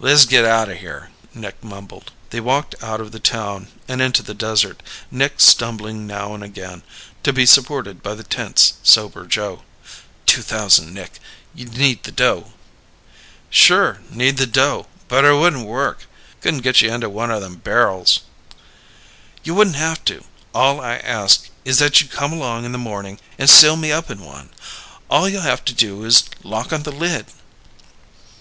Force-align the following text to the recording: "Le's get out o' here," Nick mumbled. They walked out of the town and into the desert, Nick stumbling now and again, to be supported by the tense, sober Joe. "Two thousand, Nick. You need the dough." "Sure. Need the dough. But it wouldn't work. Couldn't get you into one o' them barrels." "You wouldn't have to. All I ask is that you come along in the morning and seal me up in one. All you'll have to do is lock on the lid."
"Le's 0.00 0.26
get 0.26 0.44
out 0.44 0.68
o' 0.68 0.74
here," 0.74 1.08
Nick 1.34 1.62
mumbled. 1.62 2.10
They 2.30 2.40
walked 2.40 2.74
out 2.82 3.00
of 3.00 3.12
the 3.12 3.20
town 3.20 3.68
and 3.86 4.02
into 4.02 4.24
the 4.24 4.34
desert, 4.34 4.82
Nick 5.08 5.38
stumbling 5.40 6.04
now 6.04 6.34
and 6.34 6.42
again, 6.42 6.82
to 7.22 7.32
be 7.32 7.46
supported 7.46 8.02
by 8.02 8.16
the 8.16 8.24
tense, 8.24 8.72
sober 8.82 9.24
Joe. 9.24 9.62
"Two 10.26 10.42
thousand, 10.42 10.92
Nick. 10.92 11.20
You 11.54 11.66
need 11.66 12.02
the 12.02 12.10
dough." 12.10 12.54
"Sure. 13.50 14.00
Need 14.10 14.38
the 14.38 14.48
dough. 14.48 14.88
But 15.06 15.24
it 15.24 15.32
wouldn't 15.34 15.64
work. 15.64 16.08
Couldn't 16.40 16.62
get 16.64 16.80
you 16.82 16.90
into 16.92 17.08
one 17.08 17.30
o' 17.30 17.38
them 17.38 17.54
barrels." 17.54 18.22
"You 19.44 19.54
wouldn't 19.54 19.76
have 19.76 20.04
to. 20.06 20.24
All 20.52 20.80
I 20.80 20.96
ask 20.96 21.50
is 21.64 21.78
that 21.78 22.00
you 22.00 22.08
come 22.08 22.32
along 22.32 22.64
in 22.64 22.72
the 22.72 22.78
morning 22.78 23.20
and 23.38 23.48
seal 23.48 23.76
me 23.76 23.92
up 23.92 24.10
in 24.10 24.24
one. 24.24 24.50
All 25.08 25.28
you'll 25.28 25.42
have 25.42 25.64
to 25.66 25.72
do 25.72 26.02
is 26.04 26.24
lock 26.42 26.72
on 26.72 26.82
the 26.82 26.90
lid." 26.90 27.26